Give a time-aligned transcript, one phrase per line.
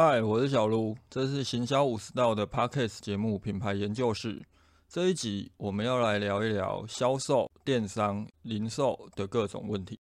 [0.00, 4.40] 嗨，我是小卢，这是行销五十道的 Podcast 节目品牌研究室。
[4.88, 9.98] 这一集我们要来聊一聊销售、电商、零售的各种问题。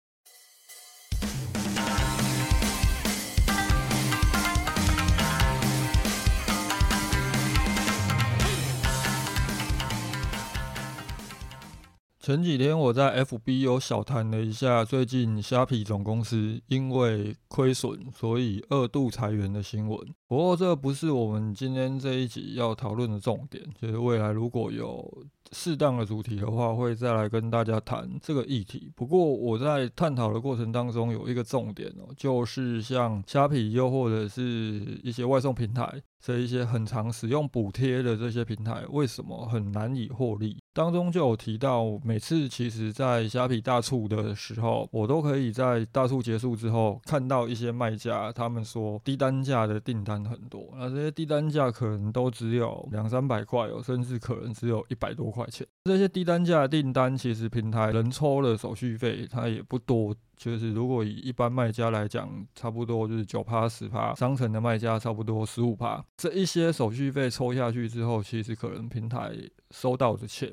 [12.24, 19.98] 前几天我在 FB 有小谈了一下，最近虾皮总公司因为亏损，所以二度裁员的新闻。
[20.26, 25.06] 不过这不是我们今天这一集要讨论的重点，就是未来如果有
[25.52, 28.90] 适当的主题的话，会再来跟大家谈这个议题。
[28.96, 36.00] 不过我在探讨的过程当中，有一个重点哦，就是像虾皮又或者是一些外送平台。
[36.24, 40.56] 这一些很常使用补贴的这些平台，为什么很难以获利？
[40.72, 55.66] 当中就有提到，每次其实在虾皮大促的时候，我都可以在大促结束之后看到一些卖家，他们说低单价的订单很多，那这些低单价可能都只有两三百块哦，甚至可能只有一百多块钱。
[55.84, 60.16] 这些低单价的订单，其实平台能抽的手续费它也不多。
[60.36, 66.04] 就是如果以一般卖家来讲，差不多就是九趴十趴，商城的卖家差不多十五趴。
[66.16, 69.32] 这一些手续费抽下去之后，其实可能平台
[69.70, 70.50] 收到的钱，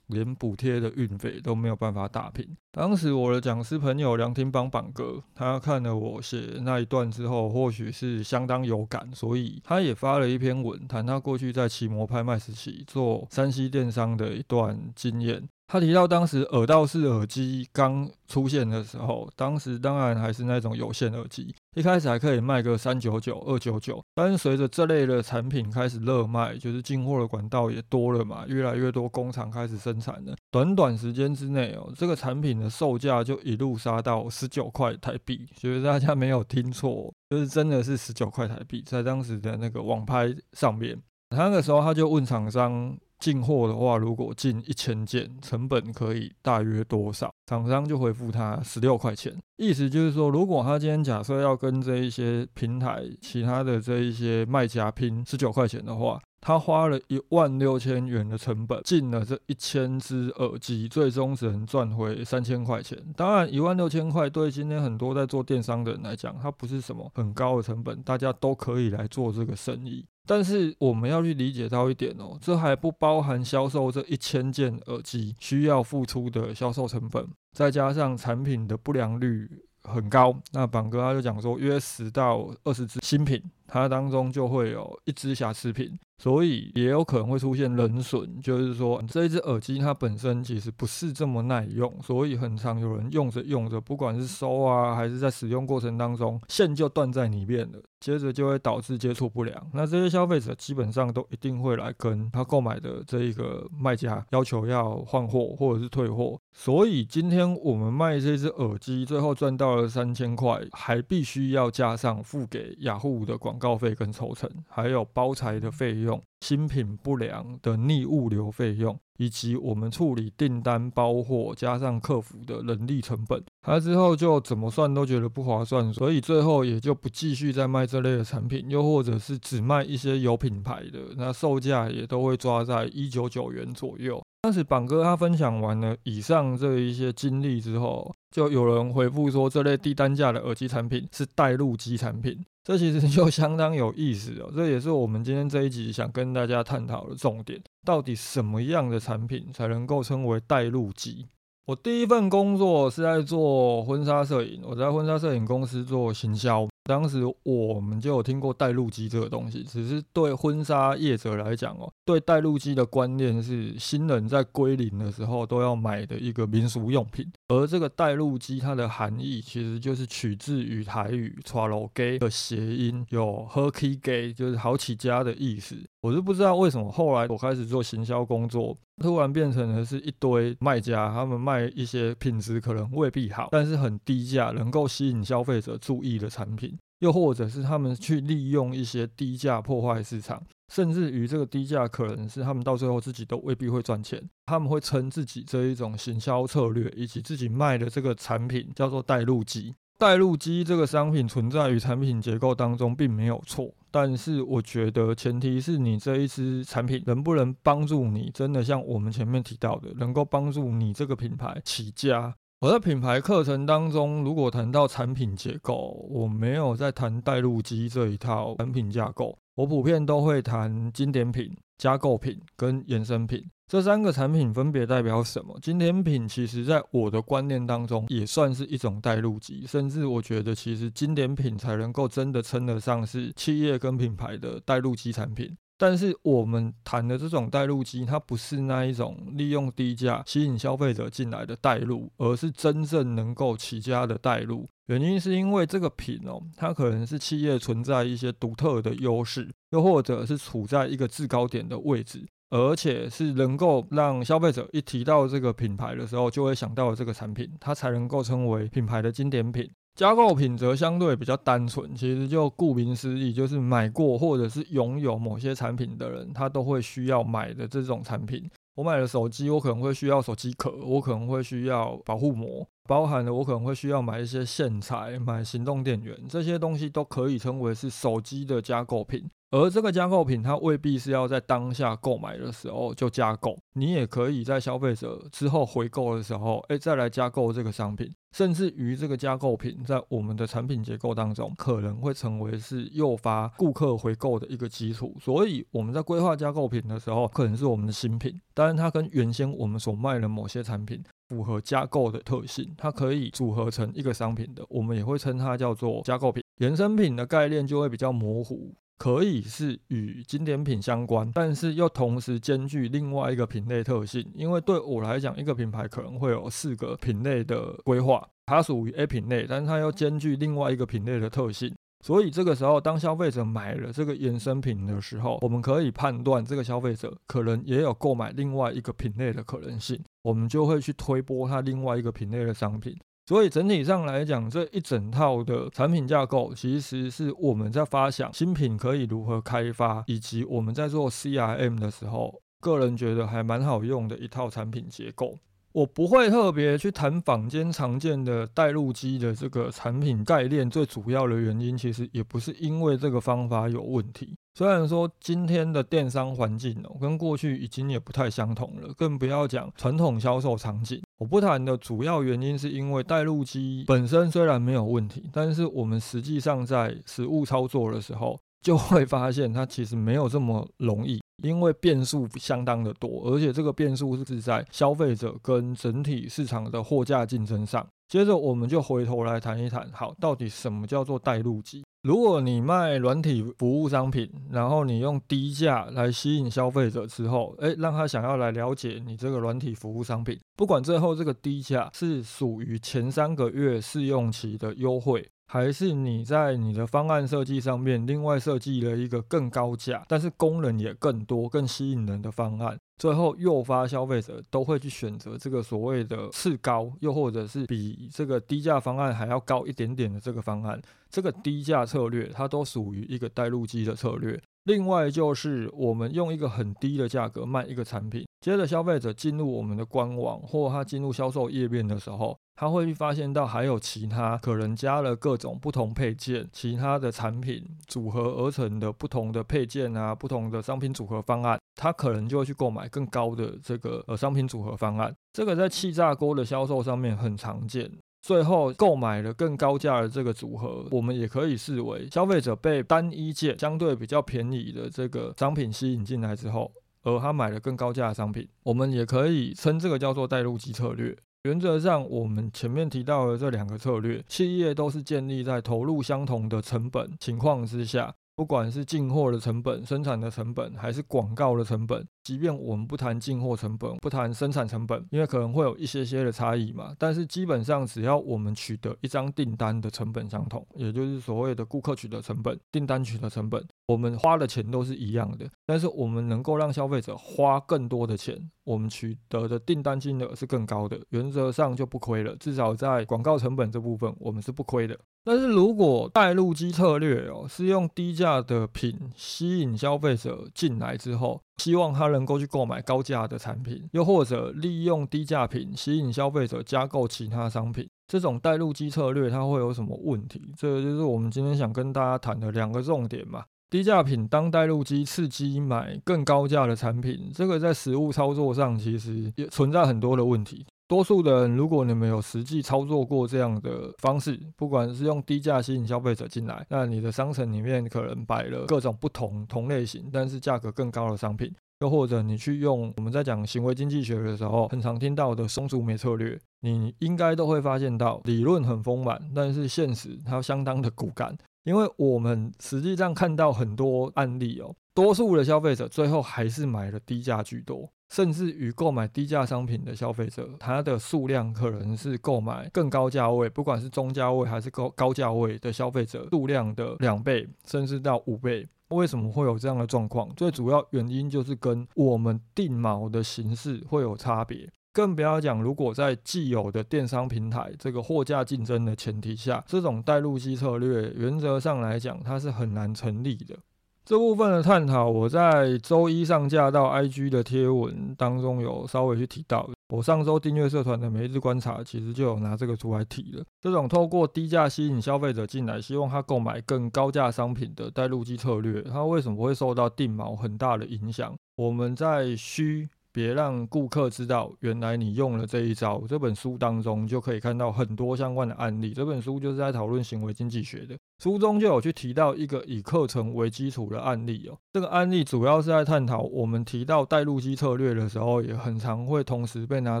[0.10, 2.46] 连补贴的运费都没有办法打平。
[2.72, 15.48] 当时我的讲师朋友梁天邦榜哥，他看了我写那一段之后，或许是相当有感，所以他也发了一篇文，谈他过去在奇摩拍卖时期做山西电商的一段经验。
[15.66, 42.98] 他提到，当时耳道式耳机刚出现的时候，当时当然还是那种有线耳机，一开始还可以卖个三九九、二九九，但是随着这类的产品开始热卖，就是进货的管道也多了嘛，越来越多工厂开始生产了，短短时间之内哦，这个产品的售价就一路杀到十九块台币，所以大家没有听错，就是真的是十九块台币，在当时的那个网拍上面，那个时候他就问厂商。
[43.20, 47.30] 进货的话，如果进一千件，成本可以大约多少？
[47.46, 56.18] 厂商就回复他十六块钱，意思就是说，如果他今天假设要跟这一些平台其他的这一些卖家拼十九块钱的话。
[56.42, 62.98] 他花了一万六千元的成本进了这一千只耳机，最终只能赚回三千块钱。
[63.14, 70.02] 当然，一万六千块对今天很多在做电商的人来讲，它不是什么很高的成本，大家都可以来做这个生意。
[70.30, 79.50] 但是我们要去理解到一点哦，这还不包含销售这一千件耳机需要付出的销售成本，再加上产品的不良率
[79.82, 80.32] 很高。
[80.52, 83.42] 那榜哥他就讲说，约十到二十只新品。
[83.70, 99.70] 它当中就会有一只瑕疵品，所以也有可能会出现人损，就是说这一只耳机它本身其实不是这么耐用，所以很常有人用着用着，不管是收啊还是在使用过程当中，线就断在里面了，接着就会导致接触不良。
[99.72, 106.36] 那这些消费者基本上都一定会来跟他购买的这一个卖家要求要换货或者是退货。
[106.52, 113.59] 所以今天我们卖这只耳机，最后赚到了三千块，还必须要加上付给雅虎的广。
[113.60, 134.20] 告费跟抽成，还有包材的费用、新品不良的逆物流费用，以及我们处理订单包货加上客服的人力成本，他之后就怎么算都觉得不划算，所以最后也就不继续再卖这类的产品，又或者是只卖一些有品牌的，那售价也都会抓在一九九元左右。
[134.42, 142.38] 当时榜哥他分享完了以上这一些经历之后，就有人回复说，这类低单价的耳机产品是带入机产品。
[142.62, 147.60] 这其实就相当有意思哦，这也是我们今天这一集想跟大家探讨的重点。
[147.84, 151.26] 到底什么样的产品才能够称为带路机？
[151.66, 156.68] 我第一份工作是在做婚纱摄影，我在婚纱摄影公司做行销。
[156.90, 167.24] 当时我们就有听过带路机这个东西，只是对婚纱业者来讲哦，对带路机的观念是新人在归零的时候都要买的一个民俗用品。
[167.46, 175.76] 而这个带路机它的含义其实就是取自于台语 “trao gay” 的谐音，有 “herky gay” 就是好起家的意思。
[176.00, 186.76] 我是不知道为什么后来我开始做行销工作，突然变成了是一堆卖家，他们卖一些品质可能未必好，但是很低价，能够吸引消费者注意的产品。
[187.00, 190.42] 又或者是他们去利用一些低价破坏市场，
[190.72, 194.22] 甚至于这个低价可能是他们到最后自己都未必会赚钱。
[194.46, 199.74] 他们会称自己这一种行销策略，以及自己卖的这个产品叫做带路机。
[199.98, 212.34] 带路机这个商品存在于产品结构当中并没有错，但是我觉得前提是你这一支产品能不能帮助你真的像我们前面提到的，能够帮助你这个品牌起家。
[212.60, 223.42] 我在品牌课程当中，如果谈到产品结构，我没有在谈带路机这一套产品架构，我普遍都会谈经典品、加购品跟衍生品。
[223.66, 225.58] 这三个产品分别代表什么？
[225.62, 235.56] 经典品其实在我的观念当中也算是一种带路机，甚至我觉得其实经典品才能够真的称得上是企业跟品牌的带路机产品。
[235.80, 244.68] 但是我们谈的这种带路机，它不是那一种利用低价吸引消费者进来的带路，而是真正能够起家的带路。
[244.88, 252.26] 原因是因为这个品哦，它可能是企业存在一些独特的优势，又或者是处在一个制高点的位置。
[252.50, 259.70] 而且是能够让消费者一提到这个品牌的时候，就会想到这个产品，它才能够称为品牌的经典品。
[260.00, 268.48] 加购品则相对比较单纯，其实就顾名思义，就是买过或者是拥有某些产品的人，他都会需要买的这种产品。
[268.76, 279.28] 我买了手机，我可能会需要手机壳，我可能会需要保护膜，包含了我可能会需要买一些线材、买行动电源，这些东西都可以称为是手机的加购品。
[279.50, 288.08] 而这个加购品，它未必是要在当下购买的时候就加购，你也可以在消费者之后回购的时候，哎，再来加购这个商品。
[288.30, 295.16] 甚至于这个加购品，在我们的产品结构当中，可能会成为是诱发顾客回购的一个基础。
[295.20, 306.40] 所以我们在规划加购品的时候，可能是我们的新品，当然它跟原先我们所卖的某些产品符合加购的特性，它可以组合成一个商品的，我们也会称它叫做加购品。
[306.58, 308.72] 衍生品的概念就会比较模糊。
[309.00, 314.22] 可以是与经典品相关，但是又同时兼具另外一个品类特性。
[314.34, 321.74] 因为对我来讲，一个品牌可能会有四个品类的规划，它属于 A 品类，但是它又兼具另外一个品类的特性。
[322.04, 332.94] 所以这个时候，当消费者买了这个衍生品的时候，我们可以判断这个消费者可能也有购买另外一个品类的可能性，我们就会去推播它另外一个品类的商品。
[333.30, 345.38] 所以整体上来讲，这一整套的产品架构，其实是我们在发想新品可以如何开发，以及我们在做 CRM 的时候，个人觉得还蛮好用的一套产品结构。
[345.72, 354.36] 我不会特别去谈坊间常见的带路机的这个产品概念，最主要的原因其实也不是因为这个方法有问题。
[354.54, 361.00] 虽然说今天的电商环境哦，跟过去已经也不太相同了，更不要讲传统销售场景。
[361.18, 371.19] 我不谈的主要原因是因为带路机本身虽然没有问题，但是我们实际上在实物操作的时候，就会发现它其实没有这么容易。
[371.42, 377.86] 因为变数相当的多，而且这个变数是在消费者跟整体市场的货架竞争上。
[378.08, 381.84] 接着我们就回头来谈一谈，好，到底什么叫做带路机？
[382.02, 395.24] 如果你卖软体服务商品，然后你用低价来吸引消费者之后，诶，让他想要来了解你这个软体服务商品，不管最后这个低价是属于前三个月试用期的优惠。
[395.52, 410.80] 还是你在你的方案设计上面另外设计了一个更高价，但是功能也更多、更吸引人的方案，最后诱发消费者都会去选择这个所谓的次高，又或者是比这个低价方案还要高一点点的这个方案，
[411.10, 414.40] 这个低价策略它都属于一个带路机的策略。
[414.64, 422.36] 另外就是我们用一个很低的价格卖一个产品，接着消费者进入我们的官网或他进入销售页面的时候。
[422.56, 435.10] 他会发现到还有其他可能加了各种不同配件、其他的产品组合而成的不同的配件啊，不同的商品组合方案，他可能就会去购买更高的这个呃商品组合方案。
[435.32, 437.90] 这个在气炸锅的销售上面很常见。
[438.22, 446.70] 最后购买了更高价的这个组合，我们也可以视为消费者被单一件相对比较便宜的这个商品吸引进来之后，
[447.02, 451.16] 而他买了更高价的商品，我们也可以称这个叫做带路机策略。
[451.44, 458.14] 原则上，我们前面提到的这两个策略，企业都是建立在投入相同的成本情况之下。
[458.40, 466.94] 不管是进货的成本、生产的成本，还是广告的成本，即便我们不谈进货成本、不谈生产成本，因为可能会有一些些的差异嘛。
[466.98, 475.46] 但是基本上，只要我们取得一张订单的成本相同，也就是所谓的顾客取得成本、订单取得成本，我们花的钱都是一样的。
[475.66, 482.34] 但是我们能够让消费者花更多的钱，我们取得的订单金额是更高的，原则上就不亏了。
[482.36, 484.98] 至少在广告成本这部分，我们是不亏的。
[485.22, 500.40] 但是如果带路机策略哦，是用低价的品吸引消费者进来之后，希望他能够去购买高价的产品，又或者利用低价品吸引消费者加购其他商品，这种带路机策略它会有什么问题？
[500.56, 503.44] 这个就是我们今天想跟大家谈的两个重点嘛。
[503.68, 510.66] 低价品当带路机刺激买更高价的产品，这个在实物操作上其实也存在很多的问题。
[510.90, 537.88] 多数的人，如果你们有实际操作过这样的方式，不管是用低价吸引消费者进来，那你的商城里面可能摆了各种不同同类型，但是价格更高的商品，又或者你去用我们在讲行为经济学的时候，很常听到的松竹梅策略，你应该都会发现到理论很丰满，但是现实它相当的骨感，因为我们实际上看到很多案例哦，多数的消费者最后还是买了低价居多。
[538.10, 548.68] 甚至于购买低价商品的消费者，他的数量可能是购买更高价位，不管是中价位还是高高价位的消费者数量的两倍，甚至到五倍。
[548.88, 550.28] 为什么会有这样的状况？
[550.34, 554.68] 最主要原因就是跟我们定锚的形式会有差别。
[554.92, 563.56] 更不要讲，如果在既有的电商平台这个货架竞争的前提下，这种带路机策略原则上来讲，它是很难成立的。
[564.04, 569.70] 这部分的探讨，我在周一上架到 IG 的贴文当中有稍微去提到。
[569.88, 573.44] 我上周订阅社团的每日观察，其实就有拿这个出来提了。
[573.60, 581.34] 这种透过低价吸引消费者进来，希望他购买更高价商品的带路机策略，它为什么会受到定锚很大的影响？
[581.56, 582.88] 我们在需。
[583.12, 586.02] 别让顾客知道，原来你用了这一招。
[586.08, 588.92] 这本书当中就可以看到很多相关的案例。
[588.92, 594.56] 这本书就是在讨论行为经济学的，书中就有去提到一个以课程为基础的案例哦。
[594.72, 600.00] 这个案例主要是在探讨我们提到带路机策略的时候，也很常会同时被拿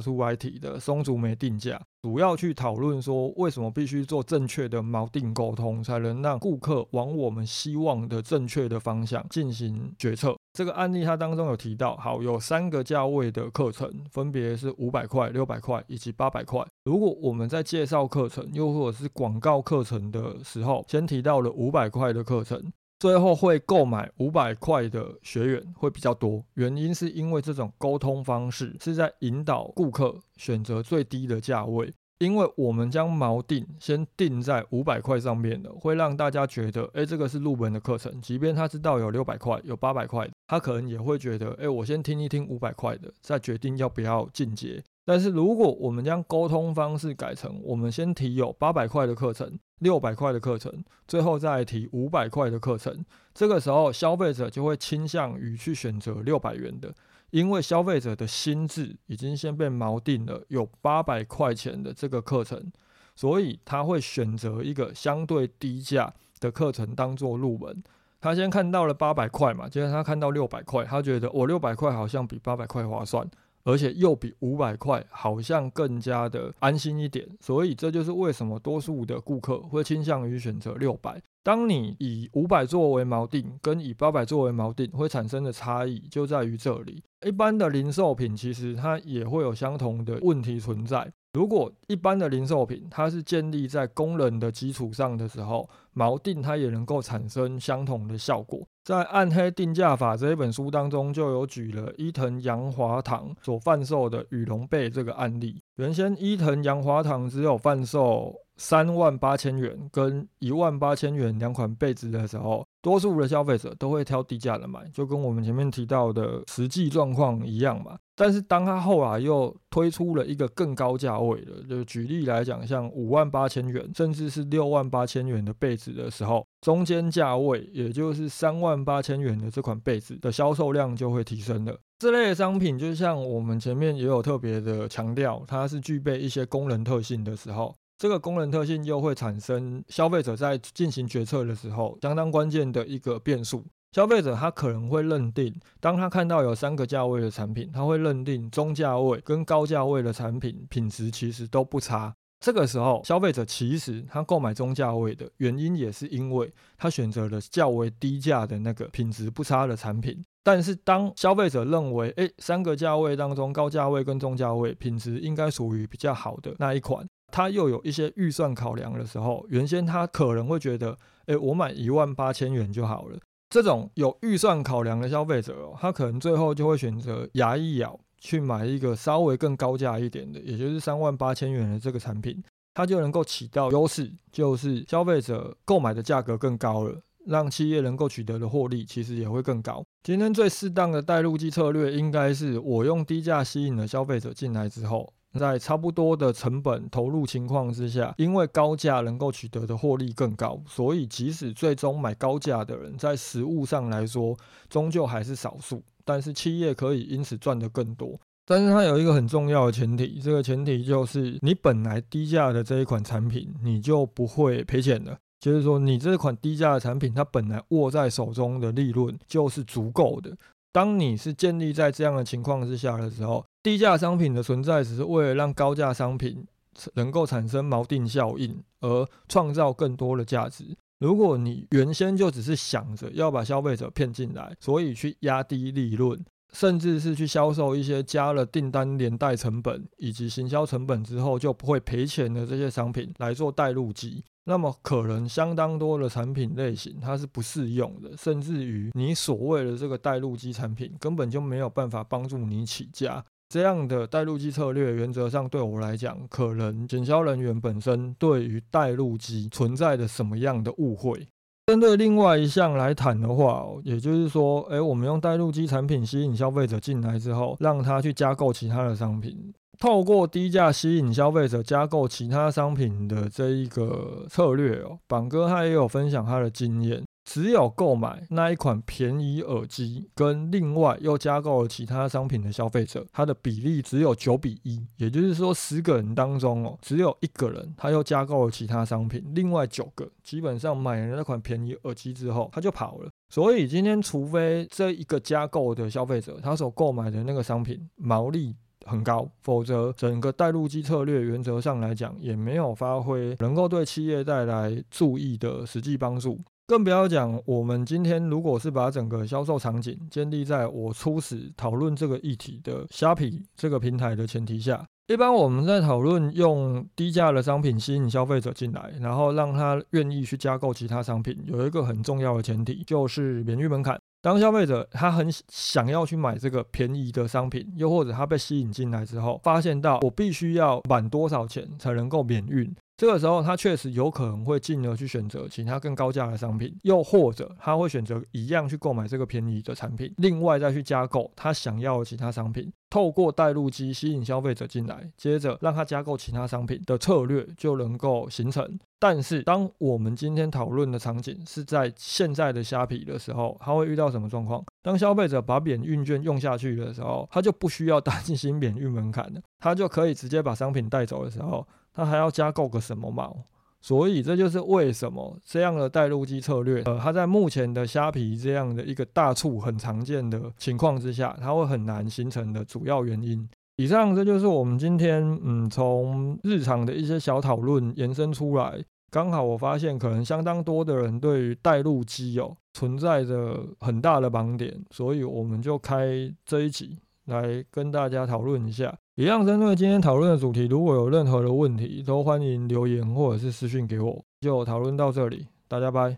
[0.00, 1.80] 出来提的松竹梅定价。
[2.02, 10.34] 主要去讨论说，为什么必须做正确的锚定沟通，才能让顾客往我们希望的正确的方向进行决策。
[10.52, 16.66] 这个案例它当中有提到，好，有三个价位的课程，分别是五百块、六百块以及八百块。
[16.84, 22.72] 如果我们在介绍课程，又或者是广告课程的时候，先提到了五百块的课程。
[22.98, 44.82] 最后会购买五百块的学员会比较多，原因是因为这种沟通方式是在引导顾客选择最低的价位，因为我们将锚定先定在五百块上面的，会让大家觉得，哎，这个是入门的课程，即便他知道有六百块、有八百块，他可能也会觉得，哎，我先听一听五百块的，再决定要不要进阶。
[45.06, 56.94] 但是如果我们将沟通方式改成，我们先提有八百块的课程、六百块的课程，最后再提五百块的课程，这个时候消费者就会倾向于去选择六百元的，
[57.30, 62.70] 因为消费者的心智已经先被锚定了有八百块钱的这个课程，
[63.14, 67.82] 所以他会选择一个相对低价的课程当做入门。
[68.20, 73.26] 他先看到了八百块嘛，接着他看到六百块，他觉得我六百块好像比八百块划算。
[73.70, 81.22] 而且又比五百块好像更加的安心一点，所以这就是为什么多数的顾客会倾向于选择六百。
[81.42, 87.02] 当你以五百作为锚定，跟以八百作为锚定会产生的差异就在于这里。
[87.24, 91.10] 一般的零售品其实它也会有相同的问题存在。
[91.32, 98.66] 如果一般的零售品它是建立在功能的基础上的时候，锚定它也能够产生相同的效果。
[98.82, 105.62] 在《暗黑定价法》这一本书当中，就有举了伊藤洋华堂所贩售的羽绒被这个案例。
[105.76, 108.34] 原先伊藤洋华堂只有贩售。
[108.60, 117.98] 三万八千元跟一万八千元两款被子的时候，多数的消费者都会挑低价的买，就跟我们前面提到的实际状况一样嘛。
[118.14, 131.74] 但是当他后来又推出了一个更高价位的，就举例来讲，像五万八千元甚至是六万八千元的被子的时候，中间价位也就是三万八千元的这款被子的销售量就会提升了。
[131.98, 137.74] 这类商品就像我们前面也有特别的强调，它是具备一些功能特性的时候。
[138.00, 143.62] 这个功能特性又会产生消费者在进行决策的时候相当关键的一个变数。
[143.92, 152.14] 消费者他可能会认定，当他看到有三个价位的产品，他会认定中价位跟高价位的产品品质其实都不差。
[152.42, 160.24] 这个时候，消费者其实他购买中价位的原因也是因为他选择了较为低价的那个品质不差的产品。
[160.42, 167.06] 但是当消费者认为，诶，三个价位当中高价位跟中价位品质应该属于比较好的那一款。
[167.30, 170.96] 他又有一些预算考量的时候，原先他可能会觉得，
[171.26, 173.18] 哎，我买一万八千元就好了。
[173.48, 182.40] 这种有预算考量的消费者哦，他可能最后就会选择牙一咬去买一个稍微更高价一点的，也就是三万八千元的这个产品，
[182.74, 189.82] 它就能够起到优势，就是消费者购买的价格更高了，让企业能够取得的获利其实也会更高。
[190.04, 195.12] 今天最适当的带路机策略，应该是我用低价吸引了消费者进来之后。
[195.38, 204.36] 在差不多的成本投入情况之下，因为高价能够取得的获利更高，所以即使最终买高价的人，在实物上来说，
[204.68, 205.82] 终究还是少数。
[206.04, 208.18] 但是企业可以因此赚得更多。
[208.44, 215.16] 但是它有一个很重要的前提，这个前提就是你本来低价的这一款产品，你就不会赔钱的。
[215.38, 220.36] 就是说，你这款低价的产品，它本来握在手中的利润就是足够的。
[220.72, 226.46] 当你是建立在这样的情况之下的时候，低价商品的存在只是为了让高价商品
[226.94, 230.76] 能够产生锚定效应，而创造更多的价值。
[230.98, 244.24] 如果你原先就只是想着要把消费者骗进来，所以去压低利润，甚至是去销售一些加了订单连带成本以及行销成本之后就不会赔钱的这些商品来做带路机。
[244.44, 253.24] 那么可能相当多的产品类型它是不适用的，甚至于你所谓的这个带路机产品根本就没有办法帮助你起家。
[253.50, 261.26] 这样的带路机策略，原则上对我来讲，可能减销人员本身对于带路机存在的什么样的误会。
[261.66, 269.52] 针对另外一项来谈的话，也就是说，诶，我们用带路机产品吸引消费者进来之后，让他去加购其他的商品。
[269.80, 277.02] 透过低价吸引消费者加购其他商品的这一个策略哦，板哥他也有分享他的经验。
[277.32, 293.08] 只有购买那一款便宜耳机，跟另外又加购了其他商品的消费者，它的比例只有九比一，也就是说十个人当中哦，只有一个人他又加购了其他商品，另外九个基本上买了那款便宜耳机之后他就跑了。
[293.28, 298.56] 所以今天除非这一个加购的消费者他所购买的那个商品毛利。
[298.86, 306.40] 很高，否则整个带路机策略原则上来讲也没有发挥能够对企业带来注意的实际帮助。
[306.70, 323.98] 更不要讲，我们今天如果是把整个销售场景建立在我初始讨论这个议题的虾皮这个平台的前提下，一般我们在讨论用低价的商品吸引消费者进来，然后让他愿意去加购其他商品，有一个很重要的前提就是免运门槛。
[324.22, 342.70] 当消费者他很想要去买这个便宜的商品，又或者他被吸引进来之后，发现到我必须要满多少钱才能够免运，这个时候他确实有可能会进而去选择其他更高价的商品，又或者他会选择一样去购买这个便宜的产品，另外再去加购他想要的其他商品。
[342.90, 348.78] 透过带路机吸引消费者进来，接着让他加购其他商品的策略就能够形成。
[348.98, 354.62] 但是，当我们今天讨论的场景是在现在的虾皮的时候，他会遇到什么状况？
[354.82, 363.36] 当消费者把免运券用下去的时候，他就不需要担心免运门槛了，他就可以直接把商品带走的时候，他还要加购个什么毛？
[363.82, 373.48] 所以这就是为什么这样的带路机策略，呃，它在目前的虾皮这样的一个大促很常见的情况之下，它会很难形成的主要原因。
[373.76, 378.78] 以上这就是我们今天嗯从日常的一些小讨论延伸出来，
[379.10, 388.94] 刚好我发现可能相当多的人对于带路机有存在着很大的盲点，所以我们就开这一集来跟大家讨论一下。
[389.20, 394.18] 一样针对今天讨论的主题，如果有任何的问题，都欢迎留言或者是私讯给我。
[394.40, 396.16] 就讨论到这里，大家拜。